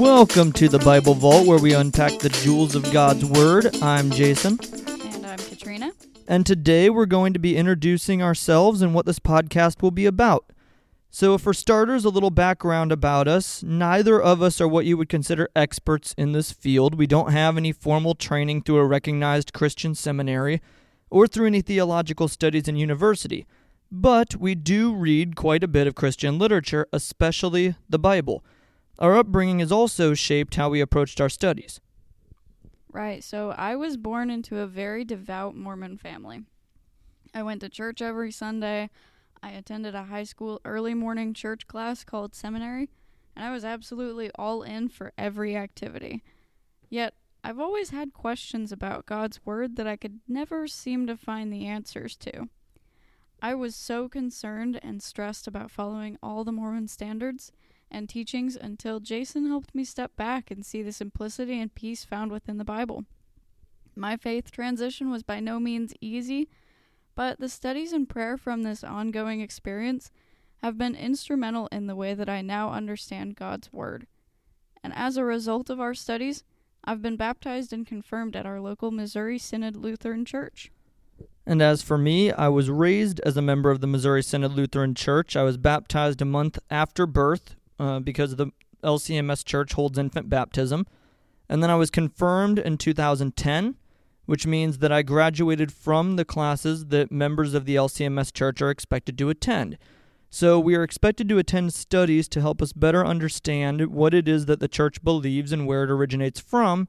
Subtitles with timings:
[0.00, 3.76] Welcome to the Bible Vault, where we unpack the jewels of God's Word.
[3.82, 4.58] I'm Jason.
[4.88, 5.92] And I'm Katrina.
[6.26, 10.46] And today we're going to be introducing ourselves and what this podcast will be about.
[11.10, 13.62] So, for starters, a little background about us.
[13.62, 16.94] Neither of us are what you would consider experts in this field.
[16.94, 20.62] We don't have any formal training through a recognized Christian seminary
[21.10, 23.46] or through any theological studies in university.
[23.92, 28.42] But we do read quite a bit of Christian literature, especially the Bible.
[29.00, 31.80] Our upbringing has also shaped how we approached our studies.
[32.92, 36.42] Right, so I was born into a very devout Mormon family.
[37.32, 38.90] I went to church every Sunday.
[39.42, 42.90] I attended a high school early morning church class called seminary,
[43.34, 46.22] and I was absolutely all in for every activity.
[46.90, 51.50] Yet, I've always had questions about God's Word that I could never seem to find
[51.50, 52.48] the answers to.
[53.40, 57.50] I was so concerned and stressed about following all the Mormon standards
[57.90, 62.30] and teachings until Jason helped me step back and see the simplicity and peace found
[62.30, 63.04] within the Bible.
[63.96, 66.48] My faith transition was by no means easy,
[67.14, 70.10] but the studies and prayer from this ongoing experience
[70.62, 74.06] have been instrumental in the way that I now understand God's Word.
[74.82, 76.44] And as a result of our studies,
[76.84, 80.70] I've been baptized and confirmed at our local Missouri Synod Lutheran Church.
[81.46, 84.94] And as for me, I was raised as a member of the Missouri Synod Lutheran
[84.94, 85.36] Church.
[85.36, 88.48] I was baptized a month after birth uh, because the
[88.84, 90.86] LCMS Church holds infant baptism.
[91.48, 93.74] And then I was confirmed in 2010,
[94.26, 98.70] which means that I graduated from the classes that members of the LCMS Church are
[98.70, 99.78] expected to attend.
[100.28, 104.46] So we are expected to attend studies to help us better understand what it is
[104.46, 106.86] that the church believes and where it originates from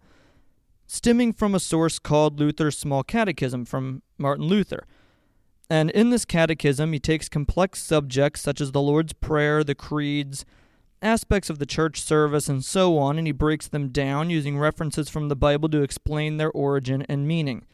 [0.91, 4.85] stemming from a source called Luther's Small Catechism from Martin Luther.
[5.69, 10.43] And in this catechism, he takes complex subjects such as the Lord's Prayer, the creeds,
[11.01, 15.09] aspects of the church service, and so on, and he breaks them down using references
[15.09, 17.65] from the Bible to explain their origin and meaning.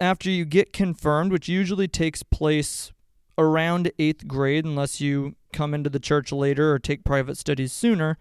[0.00, 2.92] After you get confirmed, which usually takes place
[3.36, 8.18] around eighth grade, unless you come into the church later or take private studies sooner,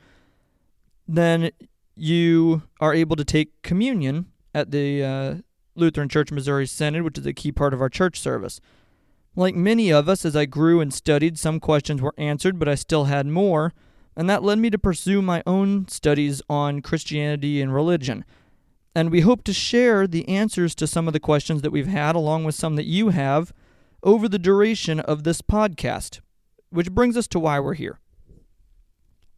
[1.08, 1.52] then
[1.96, 5.36] you are able to take communion at the uh,
[5.76, 8.60] Lutheran Church Missouri Synod, which is a key part of our church service.
[9.38, 12.74] Like many of us, as I grew and studied, some questions were answered, but I
[12.74, 13.72] still had more,
[14.16, 18.26] and that led me to pursue my own studies on Christianity and religion.
[18.96, 22.16] And we hope to share the answers to some of the questions that we've had,
[22.16, 23.54] along with some that you have,
[24.02, 26.22] over the duration of this podcast,
[26.72, 28.00] which brings us to why we're here.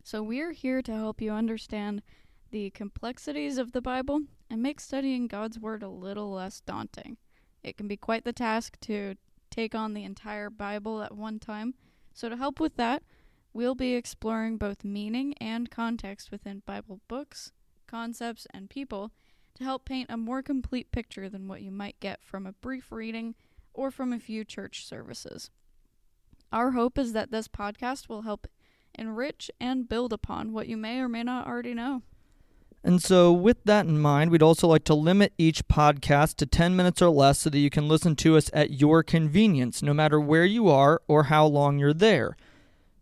[0.06, 2.04] So, we're here to help you understand
[2.52, 7.18] the complexities of the Bible and make studying God's Word a little less daunting.
[7.64, 9.16] It can be quite the task to
[9.60, 11.74] take on the entire Bible at one time.
[12.14, 13.04] So, to help with that,
[13.52, 17.52] we'll be exploring both meaning and context within Bible books,
[17.86, 19.12] concepts, and people
[19.56, 22.90] to help paint a more complete picture than what you might get from a brief
[22.90, 23.36] reading
[23.74, 25.52] or from a few church services.
[26.54, 28.48] Our hope is that this podcast will help
[28.96, 32.02] enrich and build upon what you may or may not already know.
[32.84, 36.76] And so, with that in mind, we'd also like to limit each podcast to 10
[36.76, 40.20] minutes or less so that you can listen to us at your convenience, no matter
[40.20, 42.38] where you are or how long you're there.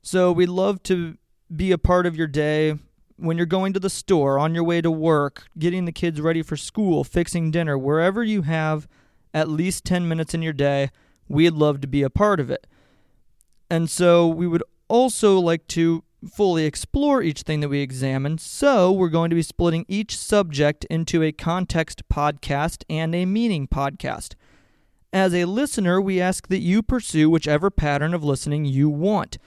[0.02, 1.18] So, we'd love to
[1.56, 2.80] be a part of your day
[3.18, 6.42] when you're going to the store, on your way to work, getting the kids ready
[6.42, 8.88] for school, fixing dinner, wherever you have
[9.34, 10.90] at least 10 minutes in your day,
[11.28, 12.66] we'd love to be a part of it.
[13.70, 18.92] And so, we would also like to fully explore each thing that we examine, so
[18.92, 24.36] we're going to be splitting each subject into a context podcast and a meaning podcast.
[25.14, 29.38] As a listener, we ask that you pursue whichever pattern of listening you want.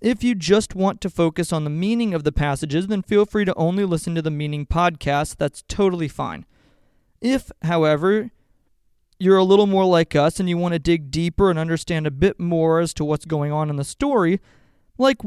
[0.00, 3.44] If you just want to focus on the meaning of the passages, then feel free
[3.44, 5.36] to only listen to the meaning podcast.
[5.36, 6.46] That's totally fine.
[7.20, 8.30] If, however,
[9.18, 12.10] you're a little more like us and you want to dig deeper and understand a
[12.10, 14.40] bit more as to what's going on in the story,
[14.96, 15.18] like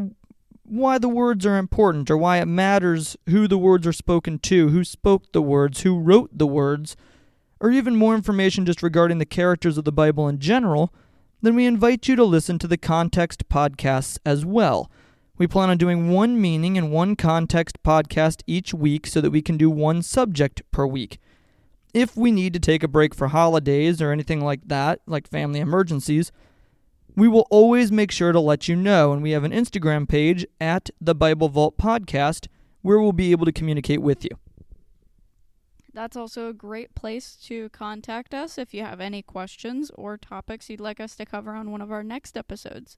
[0.63, 4.69] why the words are important or why it matters who the words are spoken to,
[4.69, 6.95] who spoke the words, who wrote the words,
[7.59, 10.93] or even more information just regarding the characters of the Bible in general,
[11.41, 14.89] then we invite you to listen to the Context podcasts as well.
[15.37, 19.41] We plan on doing one meaning and one context podcast each week so that we
[19.41, 21.19] can do one subject per week.
[21.93, 25.59] If we need to take a break for holidays or anything like that, like family
[25.59, 26.31] emergencies,
[27.15, 30.45] we will always make sure to let you know, and we have an Instagram page
[30.59, 32.47] at the Bible Vault Podcast
[32.81, 34.31] where we'll be able to communicate with you.
[35.93, 40.69] That's also a great place to contact us if you have any questions or topics
[40.69, 42.97] you'd like us to cover on one of our next episodes.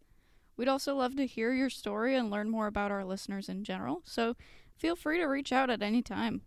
[0.55, 4.01] We'd also love to hear your story and learn more about our listeners in general,
[4.05, 4.35] so
[4.77, 6.41] feel free to reach out at any time.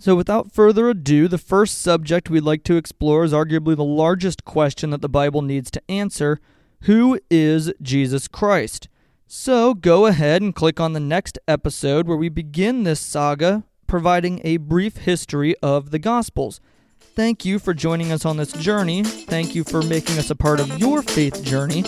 [0.00, 4.44] So, without further ado, the first subject we'd like to explore is arguably the largest
[4.44, 6.40] question that the Bible needs to answer
[6.82, 8.88] Who is Jesus Christ?
[9.26, 14.40] So, go ahead and click on the next episode where we begin this saga providing
[14.44, 16.60] a brief history of the Gospels.
[17.00, 19.02] Thank you for joining us on this journey.
[19.02, 21.84] Thank you for making us a part of your faith journey.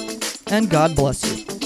[0.48, 1.59] And God bless you.